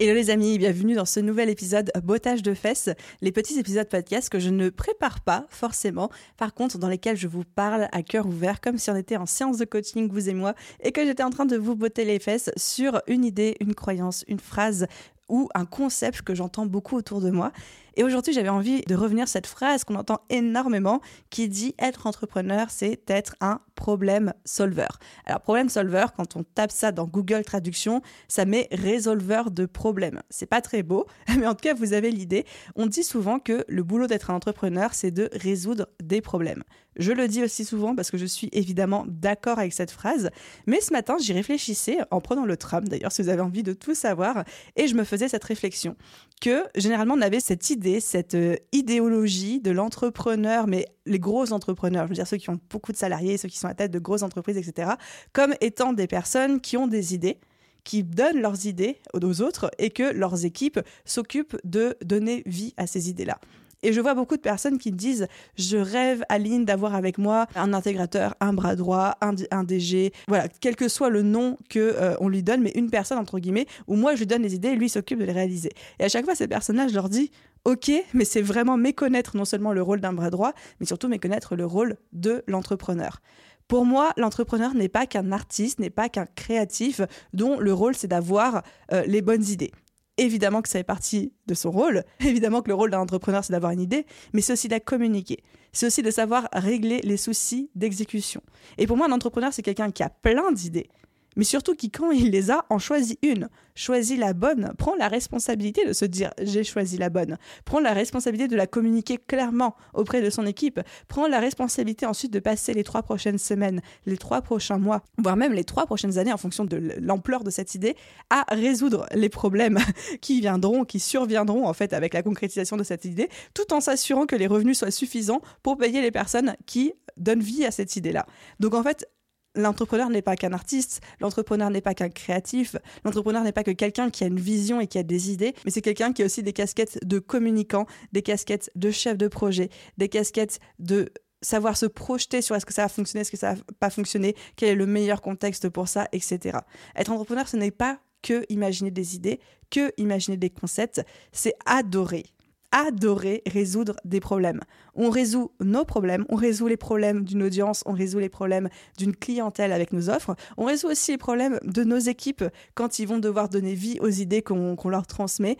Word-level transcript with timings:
Hello 0.00 0.14
les 0.14 0.30
amis, 0.30 0.58
bienvenue 0.58 0.94
dans 0.94 1.04
ce 1.04 1.18
nouvel 1.18 1.50
épisode 1.50 1.90
Bottage 2.04 2.44
de 2.44 2.54
fesses, 2.54 2.88
les 3.20 3.32
petits 3.32 3.58
épisodes 3.58 3.88
podcast 3.88 4.28
que 4.28 4.38
je 4.38 4.48
ne 4.48 4.70
prépare 4.70 5.18
pas 5.18 5.46
forcément, 5.48 6.08
par 6.36 6.54
contre 6.54 6.78
dans 6.78 6.86
lesquels 6.86 7.16
je 7.16 7.26
vous 7.26 7.42
parle 7.42 7.88
à 7.90 8.04
cœur 8.04 8.24
ouvert 8.28 8.60
comme 8.60 8.78
si 8.78 8.92
on 8.92 8.96
était 8.96 9.16
en 9.16 9.26
séance 9.26 9.58
de 9.58 9.64
coaching 9.64 10.08
vous 10.08 10.28
et 10.28 10.34
moi 10.34 10.54
et 10.84 10.92
que 10.92 11.04
j'étais 11.04 11.24
en 11.24 11.30
train 11.30 11.46
de 11.46 11.56
vous 11.56 11.74
botter 11.74 12.04
les 12.04 12.20
fesses 12.20 12.50
sur 12.56 13.02
une 13.08 13.24
idée, 13.24 13.56
une 13.58 13.74
croyance, 13.74 14.24
une 14.28 14.38
phrase 14.38 14.86
ou 15.28 15.48
un 15.56 15.64
concept 15.64 16.22
que 16.22 16.32
j'entends 16.32 16.66
beaucoup 16.66 16.96
autour 16.96 17.20
de 17.20 17.30
moi. 17.30 17.50
Et 17.98 18.04
aujourd'hui, 18.04 18.32
j'avais 18.32 18.48
envie 18.48 18.82
de 18.82 18.94
revenir 18.94 19.26
sur 19.26 19.32
cette 19.32 19.48
phrase 19.48 19.82
qu'on 19.82 19.96
entend 19.96 20.20
énormément 20.30 21.00
qui 21.30 21.48
dit 21.48 21.74
être 21.80 22.06
entrepreneur, 22.06 22.68
c'est 22.70 23.00
être 23.10 23.34
un 23.40 23.60
problème 23.74 24.32
solver. 24.44 24.86
Alors, 25.26 25.40
problème 25.40 25.68
solver, 25.68 26.06
quand 26.16 26.36
on 26.36 26.44
tape 26.44 26.70
ça 26.70 26.92
dans 26.92 27.08
Google 27.08 27.44
Traduction, 27.44 28.00
ça 28.28 28.44
met 28.44 28.68
résolveur 28.70 29.50
de 29.50 29.66
problèmes. 29.66 30.22
C'est 30.30 30.46
pas 30.46 30.60
très 30.60 30.84
beau, 30.84 31.06
mais 31.40 31.46
en 31.48 31.54
tout 31.54 31.62
cas, 31.62 31.74
vous 31.74 31.92
avez 31.92 32.12
l'idée. 32.12 32.46
On 32.76 32.86
dit 32.86 33.02
souvent 33.02 33.40
que 33.40 33.64
le 33.66 33.82
boulot 33.82 34.06
d'être 34.06 34.30
un 34.30 34.34
entrepreneur, 34.34 34.94
c'est 34.94 35.10
de 35.10 35.28
résoudre 35.32 35.88
des 36.00 36.20
problèmes. 36.20 36.62
Je 36.98 37.12
le 37.12 37.26
dis 37.26 37.42
aussi 37.42 37.64
souvent 37.64 37.94
parce 37.94 38.10
que 38.10 38.18
je 38.18 38.26
suis 38.26 38.48
évidemment 38.52 39.06
d'accord 39.08 39.58
avec 39.58 39.72
cette 39.72 39.90
phrase, 39.90 40.30
mais 40.66 40.80
ce 40.80 40.92
matin, 40.92 41.16
j'y 41.20 41.32
réfléchissais 41.32 41.98
en 42.10 42.20
prenant 42.20 42.44
le 42.44 42.56
tram, 42.56 42.86
d'ailleurs, 42.86 43.12
si 43.12 43.22
vous 43.22 43.28
avez 43.28 43.40
envie 43.40 43.62
de 43.62 43.72
tout 43.72 43.94
savoir, 43.94 44.44
et 44.76 44.88
je 44.88 44.94
me 44.94 45.04
faisais 45.04 45.28
cette 45.28 45.44
réflexion 45.44 45.96
que 46.40 46.64
généralement 46.74 47.14
on 47.14 47.20
avait 47.20 47.40
cette 47.40 47.70
idée, 47.70 48.00
cette 48.00 48.34
euh, 48.34 48.56
idéologie 48.72 49.60
de 49.60 49.70
l'entrepreneur, 49.70 50.66
mais 50.66 50.86
les 51.06 51.18
gros 51.18 51.52
entrepreneurs, 51.52 52.04
je 52.04 52.08
veux 52.08 52.14
dire 52.14 52.26
ceux 52.26 52.36
qui 52.36 52.50
ont 52.50 52.60
beaucoup 52.70 52.92
de 52.92 52.96
salariés, 52.96 53.36
ceux 53.36 53.48
qui 53.48 53.58
sont 53.58 53.68
à 53.68 53.74
tête 53.74 53.90
de 53.90 53.98
grosses 53.98 54.22
entreprises, 54.22 54.56
etc., 54.56 54.92
comme 55.32 55.54
étant 55.60 55.92
des 55.92 56.06
personnes 56.06 56.60
qui 56.60 56.76
ont 56.76 56.86
des 56.86 57.14
idées 57.14 57.38
qui 57.84 58.04
donnent 58.04 58.40
leurs 58.40 58.66
idées 58.66 58.98
aux 59.14 59.40
autres 59.40 59.70
et 59.78 59.88
que 59.88 60.12
leurs 60.12 60.44
équipes 60.44 60.80
s'occupent 61.06 61.56
de 61.64 61.96
donner 62.04 62.42
vie 62.44 62.74
à 62.76 62.86
ces 62.86 63.08
idées-là. 63.08 63.38
Et 63.82 63.92
je 63.92 64.00
vois 64.00 64.14
beaucoup 64.14 64.36
de 64.36 64.42
personnes 64.42 64.78
qui 64.78 64.90
disent 64.90 65.28
Je 65.56 65.76
rêve, 65.76 66.24
Aline, 66.28 66.64
d'avoir 66.64 66.94
avec 66.94 67.16
moi 67.18 67.46
un 67.54 67.72
intégrateur, 67.72 68.34
un 68.40 68.52
bras 68.52 68.74
droit, 68.74 69.16
un, 69.20 69.34
un 69.50 69.62
DG, 69.62 70.12
voilà, 70.26 70.48
quel 70.48 70.74
que 70.74 70.88
soit 70.88 71.10
le 71.10 71.22
nom 71.22 71.56
que 71.68 71.78
euh, 71.78 72.16
on 72.20 72.28
lui 72.28 72.42
donne, 72.42 72.60
mais 72.60 72.72
une 72.74 72.90
personne, 72.90 73.18
entre 73.18 73.38
guillemets, 73.38 73.66
où 73.86 73.94
moi 73.94 74.14
je 74.14 74.20
lui 74.20 74.26
donne 74.26 74.42
les 74.42 74.54
idées 74.54 74.68
et 74.68 74.76
lui 74.76 74.88
s'occupe 74.88 75.20
de 75.20 75.24
les 75.24 75.32
réaliser. 75.32 75.70
Et 76.00 76.04
à 76.04 76.08
chaque 76.08 76.24
fois, 76.24 76.34
ces 76.34 76.48
personnes-là, 76.48 76.88
je 76.88 76.94
leur 76.94 77.08
dis 77.08 77.30
Ok, 77.64 77.90
mais 78.14 78.24
c'est 78.24 78.42
vraiment 78.42 78.76
méconnaître 78.76 79.36
non 79.36 79.44
seulement 79.44 79.72
le 79.72 79.82
rôle 79.82 80.00
d'un 80.00 80.12
bras 80.12 80.30
droit, 80.30 80.52
mais 80.80 80.86
surtout 80.86 81.08
méconnaître 81.08 81.54
le 81.54 81.66
rôle 81.66 81.96
de 82.12 82.42
l'entrepreneur. 82.46 83.20
Pour 83.68 83.84
moi, 83.84 84.12
l'entrepreneur 84.16 84.74
n'est 84.74 84.88
pas 84.88 85.06
qu'un 85.06 85.30
artiste, 85.30 85.78
n'est 85.78 85.90
pas 85.90 86.08
qu'un 86.08 86.26
créatif 86.34 87.02
dont 87.34 87.60
le 87.60 87.72
rôle 87.72 87.94
c'est 87.94 88.08
d'avoir 88.08 88.62
euh, 88.92 89.02
les 89.06 89.20
bonnes 89.20 89.44
idées 89.44 89.70
évidemment 90.18 90.62
que 90.62 90.68
ça 90.68 90.78
fait 90.78 90.84
partie 90.84 91.32
de 91.46 91.54
son 91.54 91.70
rôle. 91.70 92.04
Évidemment 92.20 92.62
que 92.62 92.68
le 92.68 92.74
rôle 92.74 92.90
d'un 92.90 93.00
entrepreneur, 93.00 93.42
c'est 93.42 93.52
d'avoir 93.52 93.72
une 93.72 93.80
idée, 93.80 94.06
mais 94.32 94.40
c'est 94.40 94.52
aussi 94.52 94.68
de 94.68 94.74
la 94.74 94.80
communiquer. 94.80 95.38
C'est 95.72 95.86
aussi 95.86 96.02
de 96.02 96.10
savoir 96.10 96.48
régler 96.52 97.00
les 97.02 97.16
soucis 97.16 97.70
d'exécution. 97.74 98.42
Et 98.78 98.86
pour 98.86 98.96
moi, 98.96 99.06
un 99.06 99.12
entrepreneur, 99.12 99.52
c'est 99.52 99.62
quelqu'un 99.62 99.90
qui 99.90 100.02
a 100.02 100.10
plein 100.10 100.52
d'idées, 100.52 100.88
mais 101.38 101.44
surtout 101.44 101.74
qui, 101.74 101.90
quand 101.90 102.10
il 102.10 102.30
les 102.30 102.50
a, 102.50 102.66
en 102.68 102.78
choisit 102.78 103.18
une, 103.22 103.48
choisit 103.76 104.18
la 104.18 104.32
bonne, 104.34 104.72
prend 104.76 104.96
la 104.96 105.08
responsabilité 105.08 105.86
de 105.86 105.92
se 105.92 106.04
dire 106.04 106.32
j'ai 106.42 106.64
choisi 106.64 106.98
la 106.98 107.10
bonne, 107.10 107.38
prend 107.64 107.78
la 107.78 107.92
responsabilité 107.94 108.48
de 108.48 108.56
la 108.56 108.66
communiquer 108.66 109.18
clairement 109.18 109.76
auprès 109.94 110.20
de 110.20 110.30
son 110.30 110.44
équipe, 110.44 110.80
prend 111.06 111.28
la 111.28 111.38
responsabilité 111.38 112.04
ensuite 112.04 112.32
de 112.32 112.40
passer 112.40 112.74
les 112.74 112.82
trois 112.82 113.02
prochaines 113.02 113.38
semaines, 113.38 113.80
les 114.04 114.18
trois 114.18 114.42
prochains 114.42 114.78
mois, 114.78 115.04
voire 115.16 115.36
même 115.36 115.52
les 115.52 115.62
trois 115.62 115.86
prochaines 115.86 116.18
années 116.18 116.32
en 116.32 116.38
fonction 116.38 116.64
de 116.64 116.94
l'ampleur 117.00 117.44
de 117.44 117.50
cette 117.50 117.76
idée, 117.76 117.94
à 118.30 118.44
résoudre 118.50 119.06
les 119.14 119.28
problèmes 119.28 119.78
qui 120.20 120.40
viendront, 120.40 120.84
qui 120.84 120.98
surviendront 120.98 121.66
en 121.66 121.72
fait 121.72 121.92
avec 121.92 122.14
la 122.14 122.22
concrétisation 122.24 122.76
de 122.76 122.82
cette 122.82 123.04
idée, 123.04 123.28
tout 123.54 123.72
en 123.72 123.80
s'assurant 123.80 124.26
que 124.26 124.34
les 124.34 124.48
revenus 124.48 124.78
soient 124.78 124.90
suffisants 124.90 125.40
pour 125.62 125.76
payer 125.76 126.02
les 126.02 126.10
personnes 126.10 126.56
qui 126.66 126.94
donnent 127.16 127.40
vie 127.40 127.64
à 127.64 127.70
cette 127.70 127.94
idée-là. 127.94 128.26
Donc 128.58 128.74
en 128.74 128.82
fait, 128.82 129.06
l'entrepreneur 129.54 130.10
n'est 130.10 130.22
pas 130.22 130.36
qu'un 130.36 130.52
artiste, 130.52 131.00
l'entrepreneur 131.20 131.70
n'est 131.70 131.80
pas 131.80 131.94
qu'un 131.94 132.08
créatif, 132.08 132.76
l'entrepreneur 133.04 133.42
n'est 133.42 133.52
pas 133.52 133.64
que 133.64 133.70
quelqu'un 133.70 134.10
qui 134.10 134.24
a 134.24 134.26
une 134.26 134.40
vision 134.40 134.80
et 134.80 134.86
qui 134.86 134.98
a 134.98 135.02
des 135.02 135.30
idées, 135.30 135.54
mais 135.64 135.70
c'est 135.70 135.82
quelqu'un 135.82 136.12
qui 136.12 136.22
a 136.22 136.26
aussi 136.26 136.42
des 136.42 136.52
casquettes 136.52 136.98
de 137.04 137.18
communicant, 137.18 137.86
des 138.12 138.22
casquettes 138.22 138.70
de 138.74 138.90
chef 138.90 139.16
de 139.16 139.28
projet, 139.28 139.70
des 139.96 140.08
casquettes 140.08 140.60
de 140.78 141.10
savoir 141.40 141.76
se 141.76 141.86
projeter 141.86 142.42
sur 142.42 142.56
est-ce 142.56 142.66
que 142.66 142.74
ça 142.74 142.82
va 142.82 142.88
fonctionner, 142.88 143.22
est-ce 143.22 143.30
que 143.30 143.36
ça 143.36 143.54
va 143.54 143.60
pas 143.78 143.90
fonctionner, 143.90 144.34
quel 144.56 144.70
est 144.70 144.74
le 144.74 144.86
meilleur 144.86 145.20
contexte 145.20 145.68
pour 145.68 145.88
ça, 145.88 146.08
etc. 146.12 146.58
Être 146.96 147.12
entrepreneur, 147.12 147.46
ce 147.48 147.56
n'est 147.56 147.70
pas 147.70 148.00
que 148.22 148.44
imaginer 148.48 148.90
des 148.90 149.14
idées, 149.14 149.40
que 149.70 149.92
imaginer 149.96 150.36
des 150.36 150.50
concepts, 150.50 151.02
c'est 151.32 151.54
adorer 151.66 152.24
adorer 152.72 153.42
résoudre 153.46 153.96
des 154.04 154.20
problèmes. 154.20 154.60
On 154.94 155.10
résout 155.10 155.52
nos 155.60 155.84
problèmes, 155.84 156.24
on 156.28 156.36
résout 156.36 156.68
les 156.68 156.76
problèmes 156.76 157.24
d'une 157.24 157.42
audience, 157.42 157.82
on 157.86 157.92
résout 157.92 158.18
les 158.18 158.28
problèmes 158.28 158.68
d'une 158.98 159.14
clientèle 159.16 159.72
avec 159.72 159.92
nos 159.92 160.10
offres, 160.10 160.36
on 160.56 160.64
résout 160.64 160.88
aussi 160.88 161.12
les 161.12 161.18
problèmes 161.18 161.58
de 161.62 161.84
nos 161.84 161.98
équipes 161.98 162.44
quand 162.74 162.98
ils 162.98 163.06
vont 163.06 163.18
devoir 163.18 163.48
donner 163.48 163.74
vie 163.74 163.98
aux 164.00 164.10
idées 164.10 164.42
qu'on 164.42 164.88
leur 164.88 165.06
transmet. 165.06 165.56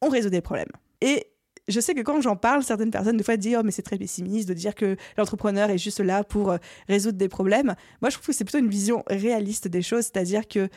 On 0.00 0.08
résout 0.08 0.30
des 0.30 0.40
problèmes. 0.40 0.70
Et 1.00 1.26
je 1.68 1.80
sais 1.80 1.94
que 1.94 2.00
quand 2.00 2.20
j'en 2.20 2.36
parle, 2.36 2.62
certaines 2.62 2.90
personnes 2.90 3.16
des 3.16 3.24
fois 3.24 3.36
disent 3.36 3.56
oh 3.60 3.62
mais 3.62 3.70
c'est 3.70 3.82
très 3.82 3.98
pessimiste 3.98 4.48
de 4.48 4.54
dire 4.54 4.74
que 4.74 4.96
l'entrepreneur 5.16 5.70
est 5.70 5.78
juste 5.78 6.00
là 6.00 6.24
pour 6.24 6.50
euh, 6.50 6.58
résoudre 6.88 7.18
des 7.18 7.28
problèmes. 7.28 7.74
Moi 8.00 8.10
je 8.10 8.16
trouve 8.16 8.26
que 8.26 8.32
c'est 8.32 8.44
plutôt 8.44 8.58
une 8.58 8.70
vision 8.70 9.04
réaliste 9.06 9.68
des 9.68 9.82
choses, 9.82 10.04
c'est-à-dire 10.04 10.48
que 10.48 10.68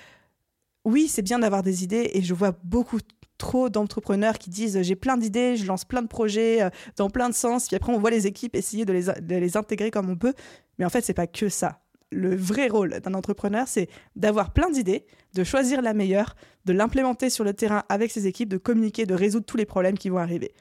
oui 0.84 1.08
c'est 1.08 1.22
bien 1.22 1.40
d'avoir 1.40 1.64
des 1.64 1.84
idées 1.84 2.12
et 2.14 2.22
je 2.22 2.34
vois 2.34 2.54
beaucoup 2.64 3.00
trop 3.42 3.70
d'entrepreneurs 3.70 4.38
qui 4.38 4.52
disent 4.52 4.80
j'ai 4.84 4.96
plein 4.96 5.18
d'idées, 5.18 5.56
je 5.58 5.66
lance 5.66 5.84
plein 5.84 6.04
de 6.04 6.08
projets 6.08 6.62
euh, 6.62 6.70
dans 6.96 7.10
plein 7.10 7.28
de 7.28 7.34
sens, 7.34 7.66
puis 7.66 7.76
après 7.76 7.92
on 7.92 7.98
voit 7.98 8.12
les 8.12 8.28
équipes 8.28 8.56
essayer 8.56 8.86
de 8.86 8.94
les, 8.94 9.58
intégrer 9.58 9.90
comme 9.90 10.12
on 10.12 10.16
peut. 10.16 10.34
Mais 10.78 10.86
en 10.86 10.90
fait, 10.90 11.02
c'est 11.02 11.16
pas 11.16 11.26
que 11.26 11.50
ça. 11.50 11.82
Le 12.12 12.36
vrai 12.36 12.68
rôle 12.68 13.00
d'un 13.00 13.16
entrepreneur, 13.16 13.68
c'est 13.68 13.90
d'avoir 14.16 14.54
plein 14.54 14.70
d'idées, 14.70 15.06
de 15.34 15.44
choisir 15.44 15.82
la 15.82 15.96
meilleure, 15.96 16.36
de 16.66 16.74
l'implémenter 16.74 17.32
sur 17.32 17.44
le 17.44 17.54
terrain 17.54 17.84
avec 17.90 18.12
ses 18.12 18.28
équipes, 18.28 18.50
de 18.50 18.58
communiquer, 18.58 19.08
de 19.08 19.16
résoudre 19.16 19.46
tous 19.46 19.58
les 19.58 19.66
problèmes 19.66 19.98
qui 19.98 20.10
vont 20.10 20.20
arriver, 20.20 20.54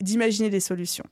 d'imaginer 0.00 0.48
des 0.48 0.60
solutions. 0.60 1.04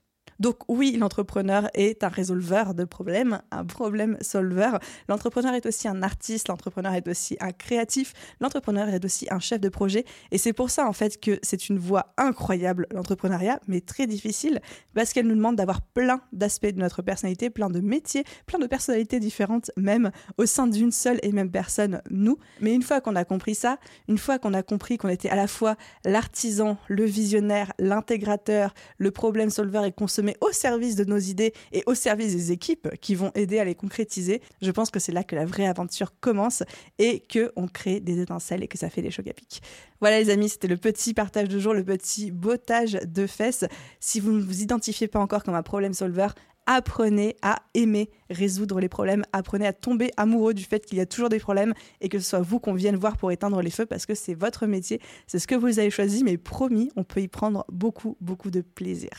Donc 0.44 0.58
oui, 0.68 0.98
l'entrepreneur 0.98 1.70
est 1.72 2.04
un 2.04 2.08
résolveur 2.08 2.74
de 2.74 2.84
problèmes, 2.84 3.40
un 3.50 3.64
problème 3.64 4.18
solver. 4.20 4.72
L'entrepreneur 5.08 5.54
est 5.54 5.64
aussi 5.64 5.88
un 5.88 6.02
artiste, 6.02 6.48
l'entrepreneur 6.48 6.92
est 6.92 7.08
aussi 7.08 7.38
un 7.40 7.50
créatif, 7.50 8.12
l'entrepreneur 8.40 8.90
est 8.90 9.02
aussi 9.06 9.26
un 9.30 9.38
chef 9.38 9.58
de 9.58 9.70
projet. 9.70 10.04
Et 10.32 10.36
c'est 10.36 10.52
pour 10.52 10.68
ça 10.68 10.86
en 10.86 10.92
fait 10.92 11.18
que 11.18 11.38
c'est 11.42 11.70
une 11.70 11.78
voie 11.78 12.12
incroyable, 12.18 12.86
l'entrepreneuriat, 12.92 13.58
mais 13.68 13.80
très 13.80 14.06
difficile, 14.06 14.60
parce 14.92 15.14
qu'elle 15.14 15.26
nous 15.26 15.34
demande 15.34 15.56
d'avoir 15.56 15.80
plein 15.80 16.20
d'aspects 16.34 16.66
de 16.66 16.78
notre 16.78 17.00
personnalité, 17.00 17.48
plein 17.48 17.70
de 17.70 17.80
métiers, 17.80 18.24
plein 18.44 18.58
de 18.58 18.66
personnalités 18.66 19.20
différentes 19.20 19.70
même 19.78 20.10
au 20.36 20.44
sein 20.44 20.66
d'une 20.66 20.92
seule 20.92 21.20
et 21.22 21.32
même 21.32 21.50
personne, 21.50 22.02
nous. 22.10 22.36
Mais 22.60 22.74
une 22.74 22.82
fois 22.82 23.00
qu'on 23.00 23.16
a 23.16 23.24
compris 23.24 23.54
ça, 23.54 23.78
une 24.08 24.18
fois 24.18 24.38
qu'on 24.38 24.52
a 24.52 24.62
compris 24.62 24.98
qu'on 24.98 25.08
était 25.08 25.30
à 25.30 25.36
la 25.36 25.46
fois 25.46 25.76
l'artisan, 26.04 26.76
le 26.88 27.04
visionnaire, 27.04 27.72
l'intégrateur, 27.78 28.74
le 28.98 29.10
problème 29.10 29.48
solver 29.48 29.86
et 29.86 29.92
consommateur, 29.92 30.33
au 30.40 30.52
service 30.52 30.96
de 30.96 31.04
nos 31.04 31.18
idées 31.18 31.52
et 31.72 31.82
au 31.86 31.94
service 31.94 32.32
des 32.34 32.52
équipes 32.52 32.88
qui 33.00 33.14
vont 33.14 33.30
aider 33.34 33.58
à 33.58 33.64
les 33.64 33.74
concrétiser, 33.74 34.40
je 34.62 34.70
pense 34.70 34.90
que 34.90 35.00
c'est 35.00 35.12
là 35.12 35.24
que 35.24 35.36
la 35.36 35.44
vraie 35.44 35.66
aventure 35.66 36.12
commence 36.20 36.62
et 36.98 37.20
que 37.20 37.52
on 37.56 37.66
crée 37.66 38.00
des 38.00 38.20
étincelles 38.20 38.62
et 38.62 38.68
que 38.68 38.78
ça 38.78 38.90
fait 38.90 39.02
des 39.02 39.10
chocs 39.10 39.28
à 39.28 39.32
pic. 39.32 39.62
Voilà 40.00 40.20
les 40.20 40.30
amis, 40.30 40.48
c'était 40.48 40.68
le 40.68 40.76
petit 40.76 41.14
partage 41.14 41.48
de 41.48 41.58
jour, 41.58 41.74
le 41.74 41.84
petit 41.84 42.30
bottage 42.30 42.98
de 43.06 43.26
fesses. 43.26 43.64
Si 44.00 44.20
vous 44.20 44.32
ne 44.32 44.42
vous 44.42 44.62
identifiez 44.62 45.08
pas 45.08 45.18
encore 45.18 45.44
comme 45.44 45.54
un 45.54 45.62
problème 45.62 45.94
solver, 45.94 46.28
apprenez 46.66 47.36
à 47.42 47.56
aimer 47.74 48.10
résoudre 48.30 48.80
les 48.80 48.88
problèmes, 48.88 49.24
apprenez 49.32 49.66
à 49.66 49.72
tomber 49.72 50.10
amoureux 50.16 50.54
du 50.54 50.64
fait 50.64 50.84
qu'il 50.84 50.98
y 50.98 51.00
a 51.00 51.06
toujours 51.06 51.28
des 51.28 51.38
problèmes 51.38 51.74
et 52.00 52.08
que 52.08 52.18
ce 52.18 52.28
soit 52.28 52.40
vous 52.40 52.58
qu'on 52.58 52.74
vienne 52.74 52.96
voir 52.96 53.16
pour 53.16 53.32
éteindre 53.32 53.60
les 53.60 53.70
feux 53.70 53.86
parce 53.86 54.06
que 54.06 54.14
c'est 54.14 54.34
votre 54.34 54.66
métier, 54.66 55.00
c'est 55.26 55.38
ce 55.38 55.46
que 55.46 55.54
vous 55.54 55.78
avez 55.78 55.90
choisi, 55.90 56.24
mais 56.24 56.36
promis, 56.36 56.90
on 56.96 57.04
peut 57.04 57.20
y 57.20 57.28
prendre 57.28 57.64
beaucoup, 57.70 58.16
beaucoup 58.20 58.50
de 58.50 58.60
plaisir. 58.60 59.10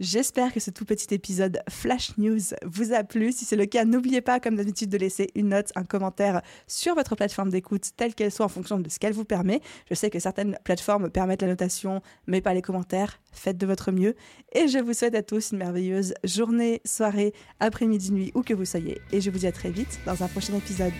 J'espère 0.00 0.52
que 0.52 0.60
ce 0.60 0.70
tout 0.70 0.84
petit 0.84 1.12
épisode 1.12 1.60
Flash 1.68 2.16
News 2.18 2.38
vous 2.64 2.92
a 2.92 3.02
plu. 3.02 3.32
Si 3.32 3.44
c'est 3.44 3.56
le 3.56 3.66
cas, 3.66 3.84
n'oubliez 3.84 4.20
pas, 4.20 4.38
comme 4.38 4.54
d'habitude, 4.54 4.90
de 4.90 4.96
laisser 4.96 5.30
une 5.34 5.48
note, 5.48 5.72
un 5.74 5.82
commentaire 5.82 6.40
sur 6.68 6.94
votre 6.94 7.16
plateforme 7.16 7.50
d'écoute, 7.50 7.90
telle 7.96 8.14
qu'elle 8.14 8.30
soit 8.30 8.46
en 8.46 8.48
fonction 8.48 8.78
de 8.78 8.88
ce 8.88 9.00
qu'elle 9.00 9.12
vous 9.12 9.24
permet. 9.24 9.60
Je 9.90 9.94
sais 9.94 10.08
que 10.08 10.20
certaines 10.20 10.56
plateformes 10.62 11.10
permettent 11.10 11.42
la 11.42 11.48
notation, 11.48 12.00
mais 12.28 12.40
pas 12.40 12.54
les 12.54 12.62
commentaires. 12.62 13.18
Faites 13.32 13.58
de 13.58 13.66
votre 13.66 13.90
mieux. 13.90 14.14
Et 14.52 14.68
je 14.68 14.78
vous 14.78 14.94
souhaite 14.94 15.16
à 15.16 15.22
tous 15.22 15.50
une 15.50 15.58
merveilleuse 15.58 16.14
journée, 16.22 16.80
soirée, 16.84 17.34
après-midi, 17.58 18.12
nuit, 18.12 18.30
où 18.36 18.42
que 18.42 18.54
vous 18.54 18.66
soyez. 18.66 19.00
Et 19.10 19.20
je 19.20 19.30
vous 19.30 19.38
dis 19.38 19.48
à 19.48 19.52
très 19.52 19.70
vite 19.70 19.98
dans 20.06 20.22
un 20.22 20.28
prochain 20.28 20.54
épisode. 20.54 20.92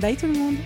Bye 0.00 0.16
tout 0.16 0.26
le 0.26 0.32
monde 0.32 0.56